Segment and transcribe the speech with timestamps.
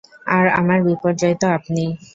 [0.27, 1.83] আর আমার বিপর্যয় তো আপনি।